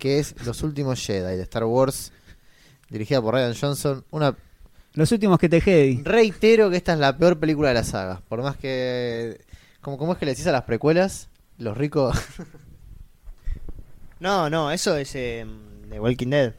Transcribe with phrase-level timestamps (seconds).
[0.00, 2.10] que es Los Últimos Jedi de Star Wars,
[2.88, 4.04] dirigida por Ryan Johnson.
[4.10, 4.34] Una
[4.94, 6.02] Los últimos que te Jedi.
[6.02, 8.20] Reitero que esta es la peor película de la saga.
[8.28, 9.40] Por más que.
[9.80, 11.28] Como, ¿Cómo es que le decís a las precuelas?
[11.58, 12.18] Los ricos.
[14.20, 15.46] No, no, eso es eh,
[15.88, 16.52] The Walking Dead.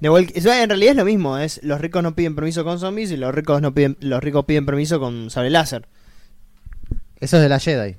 [0.00, 2.78] The Walk- eso en realidad es lo mismo, es los ricos no piden permiso con
[2.78, 5.86] zombies y los ricos no piden los ricos piden permiso con sable láser.
[7.20, 7.96] Eso es de la Jedi.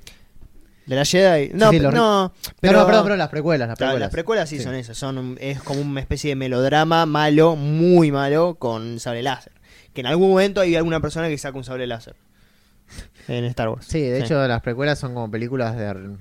[0.86, 1.50] De la Jedi.
[1.54, 3.68] No, sí, los no, Pero, pero no, perdón, perdón, las precuelas.
[3.68, 7.56] Las precuelas, las precuelas sí, son esas, son es como una especie de melodrama malo,
[7.56, 9.52] muy malo con sable láser.
[9.94, 12.16] Que en algún momento hay alguna persona que saca un sable láser
[13.28, 13.86] en Star Wars.
[13.86, 16.16] Sí, de hecho las precuelas son como películas de...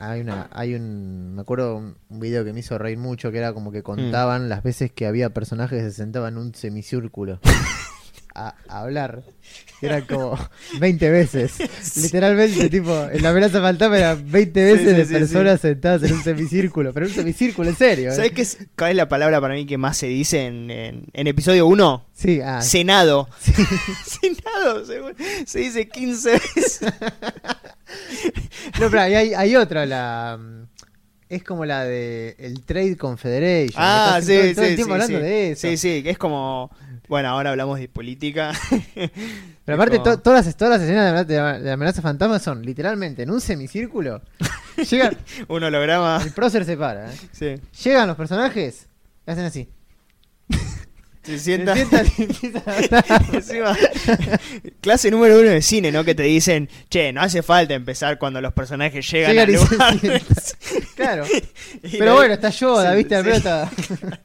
[0.00, 3.52] Hay una, hay un, me acuerdo un, video que me hizo reír mucho que era
[3.52, 7.40] como que contaban las veces que había personajes que se sentaban en un semicírculo
[8.46, 9.22] a, a hablar.
[9.80, 10.36] Era como
[10.80, 11.52] 20 veces.
[11.96, 16.12] Literalmente, tipo, en la amenaza fantasma eran 20 veces Sí, sí, de personas sentadas en
[16.14, 18.10] un semicírculo, pero un semicírculo en serio.
[18.10, 18.14] ¿eh?
[18.14, 21.04] ¿Sabes qué es, cuál es la palabra para mí que más se dice en, en,
[21.12, 22.06] en episodio 1?
[22.12, 23.28] Sí, ah, Senado.
[24.04, 26.80] Senado, se, se dice 15 veces.
[28.78, 30.38] No, pero hay, hay otra, la
[31.28, 33.74] es como la de el Trade Confederation.
[33.82, 35.00] Ah, sí, todo, sí, todo el sí, tiempo sí.
[35.02, 35.68] hablando de eso.
[35.68, 36.70] Sí, sí, que es como...
[37.08, 38.52] Bueno, ahora hablamos de política.
[39.64, 41.64] Pero aparte, Es como- to- todas, las, todas las escenas de, la- de la- de
[41.66, 44.22] la amenaza fantasma son literalmente en un semicírculo.
[44.90, 45.16] Llegan,
[45.48, 46.20] Un holograma.
[46.22, 47.10] el prócer se para.
[47.12, 47.16] ¿eh?
[47.32, 47.54] Sí.
[47.84, 48.86] Llegan los personajes
[49.26, 49.68] y hacen así.
[51.28, 51.74] Se sienta...
[53.32, 53.76] Encima,
[54.80, 56.02] clase número uno de cine, ¿no?
[56.04, 59.48] Que te dicen, che, no hace falta empezar cuando los personajes llegan, Llegan
[59.82, 60.22] al lugar.
[60.96, 61.24] Claro.
[61.82, 63.22] Y Pero bueno, está Yoda, sí, ¿viste?
[63.22, 63.28] Sí.
[63.30, 63.70] está-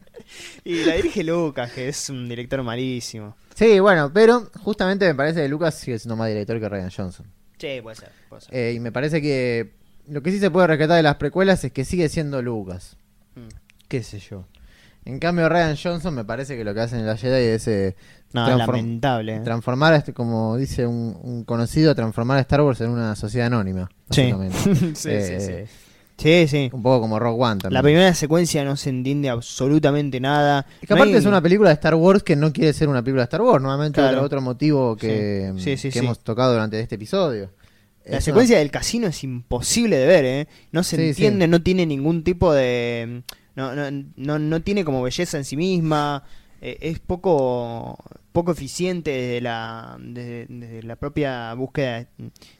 [0.63, 3.35] Y la dirige Lucas, que es un director malísimo.
[3.53, 7.25] Sí, bueno, pero justamente me parece que Lucas sigue siendo más director que Ryan Johnson.
[7.57, 8.55] Che, puede ser, puede ser.
[8.55, 9.73] Eh, y me parece que
[10.07, 12.95] lo que sí se puede rescatar de las precuelas es que sigue siendo Lucas.
[13.35, 13.49] Mm.
[13.89, 14.45] Qué sé yo.
[15.05, 17.95] En cambio, Ryan Johnson me parece que lo que hacen en la Jedi es eh,
[18.31, 19.39] No, transform- lamentable.
[19.41, 23.89] transformar, este, como dice un, un conocido, transformar a Star Wars en una sociedad anónima.
[24.09, 24.21] Sí.
[24.21, 24.49] Eh,
[24.95, 25.53] sí, sí.
[26.15, 26.69] Sí, sí.
[26.71, 27.73] Un poco como Rogue One también.
[27.73, 30.65] La primera secuencia no se entiende absolutamente nada.
[30.81, 32.87] Es que No aparte hay- es una película de Star Wars que no quiere ser
[32.87, 33.61] una película de Star Wars.
[33.61, 34.17] Nuevamente Claro.
[34.17, 35.63] otro, otro motivo que, Sí.
[35.63, 36.05] Sí, sí, que sí.
[36.05, 37.49] hemos tocado durante este episodio.
[38.05, 40.47] La secuencia del casino es imposible de ver, ¿eh?
[40.71, 41.49] No se Sí, entiende, sí.
[41.51, 43.23] no tiene ningún tipo de...
[43.55, 46.23] No, no, no, no tiene como belleza en sí misma.
[46.61, 47.97] eh, es poco
[48.31, 52.07] poco eficiente desde la, desde, desde la propia búsqueda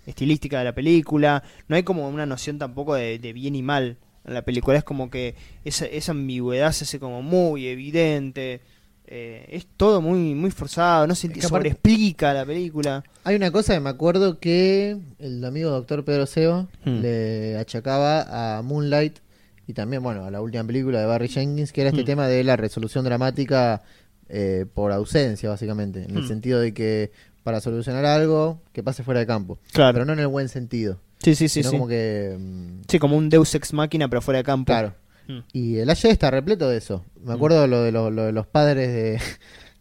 [0.06, 1.44] estilística de la película.
[1.68, 4.78] No hay como una noción tampoco de, de bien y mal en la película.
[4.78, 5.34] Es como que
[5.66, 8.62] esa, esa ambigüedad se hace como muy evidente.
[9.06, 13.03] Eh, es todo muy muy forzado, no se Es que sobreexplica la película.
[13.24, 17.02] Hay una cosa que me acuerdo que el amigo doctor Pedro Seo Hmm.
[17.02, 19.19] le achacaba a Moonlight
[19.68, 22.06] y también, bueno, a la última película de Barry Jenkins, que era este Hmm.
[22.06, 23.81] tema de la resolución dramática
[24.30, 26.03] eh, por ausencia, básicamente.
[26.03, 26.28] En el Hmm.
[26.28, 27.12] sentido de que
[27.44, 29.59] para solucionar algo, que pase fuera de campo.
[29.74, 29.94] Claro.
[29.94, 31.00] Pero no en el buen sentido.
[31.20, 31.62] Sí, sí, sí.
[31.62, 31.75] sino sí.
[31.78, 32.38] como que...
[32.88, 34.72] Sí, como un Deus Ex Máquina, pero fuera de campo.
[34.72, 34.94] Claro.
[35.28, 35.39] Mm.
[35.53, 37.06] Y el AJ está repleto de eso.
[37.23, 39.19] Me acuerdo lo, de lo, lo de los padres de,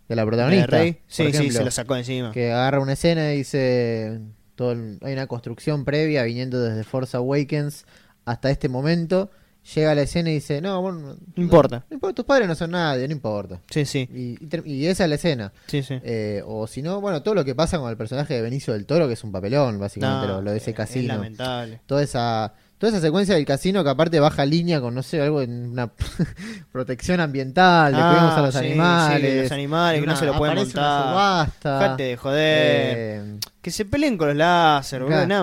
[0.09, 0.77] de la protagonista.
[0.77, 0.93] ¿De Rey?
[0.93, 2.33] por Sí, se lo sacó encima.
[2.33, 4.21] Que agarra una escena y dice.
[4.55, 7.87] Todo el- hay una construcción previa viniendo desde Force Awakens
[8.25, 9.31] hasta este momento.
[9.75, 10.99] Llega a la escena y dice: No, bueno,
[11.37, 11.85] no, importa.
[11.89, 13.61] no importa, tus padres no son nadie, no importa.
[13.71, 14.09] Sí, sí.
[14.13, 15.53] Y, y ter- y esa es la escena.
[15.69, 16.01] Sí, sí.
[16.03, 18.87] Eh, o si no, bueno, todo lo que pasa con el personaje de Benicio del
[18.87, 21.81] Toro, que es un papelón, básicamente, No, lo, lo de ese es casino lamentable.
[21.87, 25.41] toda esa toda esa secuencia del casino que aparte baja línea con no sé algo
[25.41, 25.93] en una
[26.73, 30.27] protección ambiental de Ah, cuidemos a los sí, animales sí, los animales que no se
[30.27, 31.97] lo pueden montar.
[31.97, 32.95] de joder.
[32.99, 35.29] eh, Que se peleen con los láser, boludo, Claro.
[35.29, 35.43] nada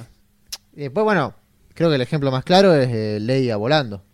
[0.00, 0.06] más.
[0.74, 1.34] y después bueno
[1.80, 4.04] creo que el ejemplo más claro es eh, Leia volando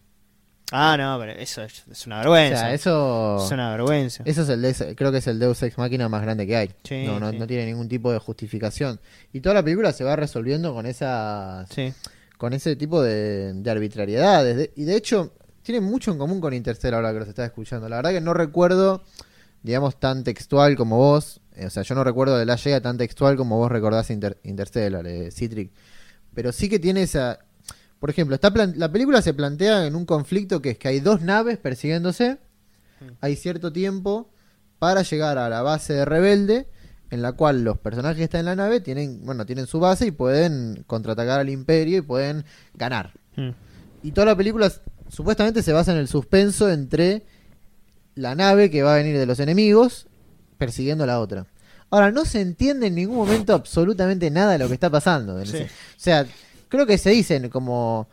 [0.71, 2.59] Ah, no, pero eso es, es una o vergüenza.
[2.61, 4.23] sea eso Es una vergüenza.
[4.25, 6.71] eso es el de- creo que es el Deus Ex Máquina más grande que hay
[6.85, 7.39] Sí, no, no, sí.
[7.39, 9.01] no tiene ningún tipo de justificación
[9.33, 11.93] y toda la película se va resolviendo con esas Sí.
[12.39, 14.57] con ese tipo de, de arbitrariedades.
[14.57, 17.89] De- y de hecho, tiene mucho en común con Interstellar ahora que los estás escuchando.
[17.89, 19.03] La verdad que no recuerdo,
[19.63, 21.41] digamos, tan textual como vos.
[21.57, 24.39] eh, o sea, yo no recuerdo de la llega tan textual como vos recordás Inter-
[24.45, 25.73] Interstellar, eh, Citric.
[26.35, 27.39] Pero sí que tiene esa...
[28.01, 31.23] Por ejemplo, está la película se plantea en un conflicto que es que hay dos
[31.23, 32.39] naves persiguiéndose.
[33.21, 34.31] Hay cierto tiempo
[34.79, 36.69] para llegar a la base de rebelde
[37.11, 40.07] en la cual los personajes que están en la nave tienen, bueno, tienen su base
[40.07, 42.45] y pueden contraatacar al imperio y pueden
[42.75, 43.13] ganar.
[43.37, 43.51] Mm.
[44.03, 44.71] Y toda la película
[45.09, 47.25] supuestamente se basa en el suspenso entre
[48.15, 50.07] la nave que va a venir de los enemigos
[50.59, 51.47] persiguiendo a la otra.
[51.91, 55.45] Ahora, no se entiende en ningún momento absolutamente nada de lo que está pasando.
[55.47, 55.59] Sí.
[55.59, 56.27] O sea,
[56.69, 58.09] creo que se dicen como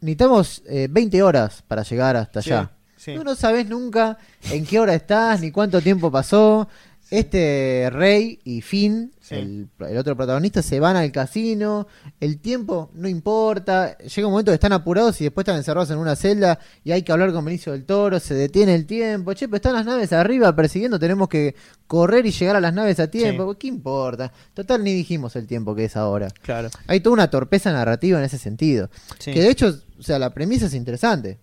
[0.00, 2.70] necesitamos eh, 20 horas para llegar hasta allá.
[2.96, 3.14] sí.
[3.14, 4.18] Tú no sabes nunca
[4.50, 6.68] en qué hora estás, ni cuánto tiempo pasó.
[7.10, 9.34] Este Rey y Finn, Sí.
[9.34, 11.86] el, el otro protagonista, se van al casino.
[12.18, 13.96] El tiempo no importa.
[13.98, 17.02] Llega un momento que están apurados y después están encerrados en una celda y hay
[17.02, 18.20] que hablar con Benicio del Toro.
[18.20, 19.34] Se detiene el tiempo.
[19.34, 20.98] Che, pero están las naves arriba persiguiendo.
[20.98, 21.54] Tenemos que
[21.86, 23.54] correr y llegar a las naves a tiempo.
[23.58, 24.32] ¿Qué importa?
[24.54, 26.28] Total, ni dijimos el tiempo que es ahora.
[26.42, 26.70] Claro.
[26.86, 28.88] Hay toda una torpeza narrativa en ese sentido.
[29.18, 29.32] Sí.
[29.32, 31.38] Que de hecho, o sea, la premisa es interesante.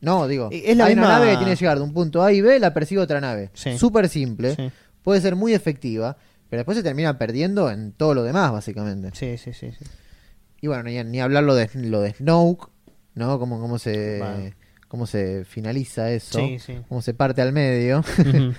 [0.00, 2.22] No, digo, Y es la hay una nave que tiene que llegar de un punto
[2.22, 3.50] A y B, la persigue otra nave.
[3.54, 3.76] Sí.
[3.78, 4.70] Súper simple, Sí.
[5.02, 6.16] puede ser muy efectiva,
[6.48, 9.10] pero después se termina perdiendo en todo lo demás, básicamente.
[9.14, 9.84] Sí, sí, sí, sí.
[10.60, 12.68] Y bueno, ni, ni hablar lo de, lo de Snoke,
[13.14, 13.38] ¿no?
[13.38, 14.54] Cómo, cómo, se, Vale.
[14.88, 16.40] cómo se finaliza eso,
[16.88, 18.02] cómo se parte al medio.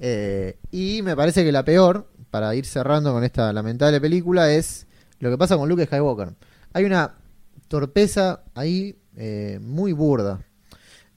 [0.00, 4.88] Eh, y me parece que la peor, para ir cerrando con esta lamentable película, es
[5.20, 6.34] lo que pasa con Luke Skywalker.
[6.72, 7.14] Hay una
[7.68, 10.40] torpeza ahí eh, muy burda.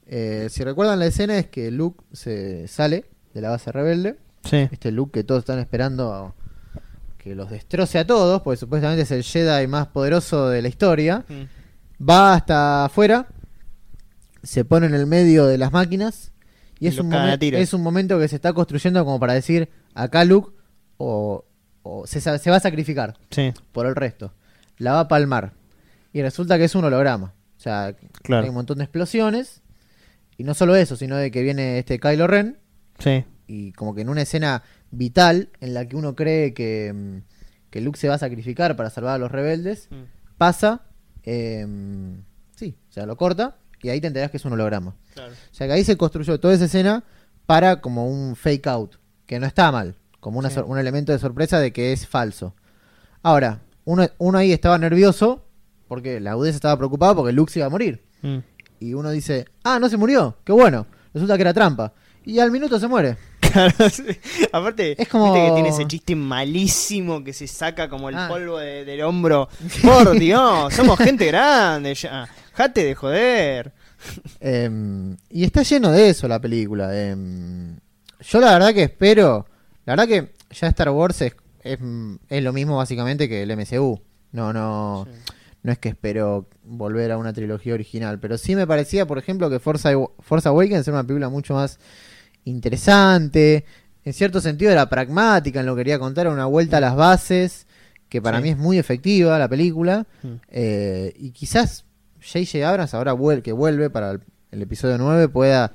[0.09, 4.17] Eh, si recuerdan la escena es que Luke se sale de la base rebelde.
[4.43, 4.67] Sí.
[4.71, 6.33] Este Luke que todos están esperando
[7.17, 11.25] que los destroce a todos, porque supuestamente es el Jedi más poderoso de la historia.
[11.27, 12.03] Mm.
[12.09, 13.27] Va hasta afuera,
[14.43, 16.31] se pone en el medio de las máquinas
[16.79, 20.23] y Y es un, es un momento que se está construyendo como para decir, acá
[20.23, 20.51] Luke
[20.97, 21.43] o,
[21.81, 22.19] o se,
[22.49, 23.51] va a sacrificar Sí.
[23.73, 24.31] por el resto.
[24.77, 25.53] La va a palmar.
[26.13, 27.33] Y resulta que es un holograma.
[27.57, 28.43] O sea, Claro.
[28.43, 29.61] hay un montón de explosiones.
[30.37, 32.59] Y no solo eso, sino de que viene este Kylo Ren
[32.99, 33.25] Sí.
[33.47, 37.17] y como que en una escena vital en la que uno cree que, mm,
[37.69, 39.89] que Luke se va a sacrificar para salvar a los rebeldes,
[40.37, 40.83] pasa,
[41.23, 41.65] eh,
[42.55, 44.95] sí, o sea, lo corta y ahí te enterás que es un holograma.
[45.13, 45.33] Claro.
[45.33, 47.03] O sea, que ahí se construyó toda esa escena
[47.45, 48.95] para como un fake out,
[49.25, 50.55] que no está mal, como una Sí.
[50.55, 52.55] sor- un elemento de sorpresa de que es falso.
[53.23, 55.45] Ahora, uno, uno ahí estaba nervioso
[55.87, 58.03] porque la audiencia estaba preocupada porque Luke se iba a morir.
[58.21, 58.37] Mm.
[58.79, 61.93] Y uno dice, ah, no se murió, qué bueno, resulta que era trampa.
[62.25, 63.17] Y al minuto se muere.
[63.47, 64.03] Claro, sí.
[64.51, 68.27] Aparte, Es como- viste que tiene ese chiste malísimo que se saca como el Ah.
[68.27, 69.47] polvo de- del hombro.
[69.81, 72.27] Por Dios, somos gente grande ya.
[72.53, 73.71] Jate de joder.
[74.41, 76.93] Em, y está lleno de eso la película.
[76.99, 77.77] em.
[78.19, 79.45] yo la verdad que espero,
[79.85, 81.33] la verdad que ya Star Wars es,
[81.63, 81.79] es,
[82.29, 84.01] es lo mismo básicamente que el MCU.
[84.33, 85.07] No, no,
[85.67, 89.49] no es que espero volver a una trilogía original, pero sí me parecía, por ejemplo,
[89.49, 91.77] que Forza, Forza Awakens era una película mucho más
[92.45, 93.65] interesante.
[94.03, 96.95] En cierto sentido era pragmática en lo que quería contar, era una vuelta a las
[96.95, 97.67] bases,
[98.09, 98.43] que para Sí.
[98.43, 100.07] mí es muy efectiva la película.
[100.23, 100.27] Mm.
[100.49, 101.83] Eh, y quizás
[102.21, 102.67] J.J.
[102.67, 104.21] Abrams, ahora vuel- que vuelve para el,
[104.51, 105.73] el episodio 9, pueda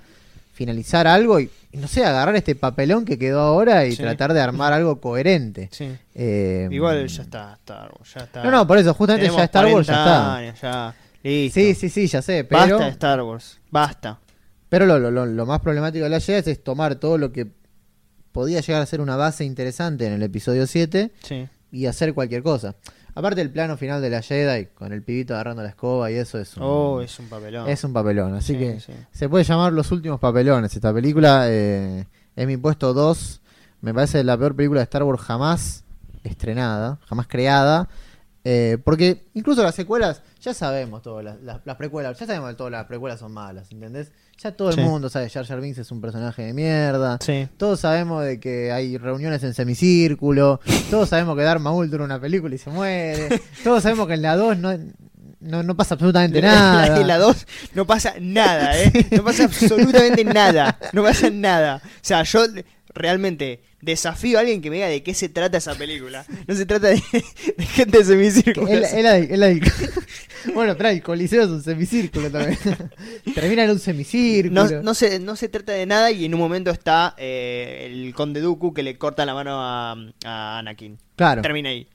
[0.54, 4.02] finalizar algo y no sé, agarrar este papelón que quedó ahora y Sí.
[4.02, 5.68] tratar de armar algo coherente.
[5.72, 5.90] Sí.
[6.14, 8.42] Eh, Igual ya está Star Wars, ya está.
[8.44, 10.36] No, no, por eso, justamente ya Star Wars ya 40 está.
[10.36, 10.94] años, ya.
[11.22, 11.60] Listo.
[11.60, 13.58] Sí, sí, sí, ya sé, pero, Basta de Star Wars.
[13.70, 14.18] Basta.
[14.68, 17.46] pero lo, lo- lo- lo más problemático de la Jedi es tomar todo lo que
[18.32, 21.46] podía llegar a ser una base interesante en el episodio 7 Sí.
[21.70, 22.74] y hacer cualquier cosa.
[23.14, 26.38] Aparte el plano final de la Jedi con el pibito agarrando la escoba y eso
[26.38, 27.68] es un, Oh, es un papelón.
[27.68, 28.34] es un papelón.
[28.34, 28.92] Así Sí, que sí.
[29.12, 30.74] se puede llamar Los Últimos Papelones.
[30.74, 32.06] Esta película eh,
[32.36, 33.40] es mi puesto 2.
[33.82, 35.84] Me parece la peor película de Star Wars jamás
[36.24, 37.88] estrenada, jamás creada.
[38.44, 42.56] Eh, porque incluso las secuelas, ya sabemos todo, las, las- las precuelas, ya sabemos que
[42.56, 44.10] todas las precuelas son malas, ¿entendés?
[44.42, 44.80] Ya todo el Sí.
[44.80, 47.18] mundo sabe que Jar Jar Binks es un personaje de mierda.
[47.20, 47.46] Sí.
[47.56, 50.60] Todos sabemos de que hay reuniones en semicírculo.
[50.90, 53.40] Todos sabemos que Darth Maul dura una película y se muere.
[53.64, 54.76] Todos sabemos que en la 2 no,
[55.38, 57.00] no, no pasa absolutamente nada.
[57.00, 58.90] En la 2 no pasa nada, ¿eh?
[59.16, 60.76] No pasa absolutamente nada.
[60.92, 61.80] No pasa nada.
[61.84, 62.44] O sea, yo
[62.94, 66.24] realmente desafío a alguien que me diga de qué se trata esa película.
[66.46, 67.02] No se trata de,
[67.56, 68.68] de gente de semicírculo.
[70.54, 72.58] Bueno, pero el coliseo es un semicírculo también.
[73.34, 74.68] Termina en un semicírculo.
[74.68, 78.12] No, no, se, no se trata de nada y en un momento está eh, el
[78.12, 79.92] conde Dooku que le corta la mano a,
[80.24, 80.98] a Anakin.
[81.14, 81.42] claro.
[81.42, 81.86] Termina ahí.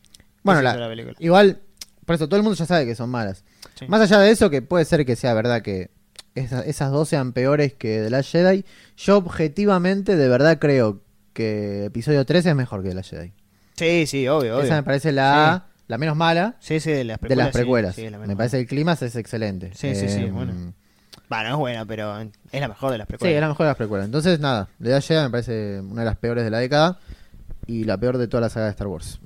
[0.44, 1.16] Bueno, la- película.
[1.20, 1.60] igual,
[2.06, 3.44] por eso todo el mundo ya sabe que son malas.
[3.78, 3.86] Sí.
[3.90, 5.90] Más allá de eso, que puede ser que sea verdad que
[6.40, 8.66] esa- esas dos sean peores que The Last Jedi,
[8.98, 11.02] yo objetivamente de verdad creo
[11.34, 13.34] que episodio 3 es mejor que The Last Jedi.
[13.76, 14.66] Sí, sí, obvio, obvio.
[14.66, 17.46] Esa me parece la, la menos mala Sí, sí, de las de precuelas.
[17.48, 17.96] las precuelas.
[17.96, 18.38] sí, sí, la me mejor.
[18.38, 19.72] parece que el clima es excelente.
[19.76, 20.74] Sí, sí, sí, Eh, bueno.
[21.30, 23.36] Bueno, es buena, pero es la mejor de las Sí, precuelas.
[23.36, 24.06] es la mejor de las precuelas.
[24.06, 27.00] Entonces, nada, The Last Jedi me parece una de las peores de la década
[27.66, 29.16] y la peor de toda la saga de Star Wars.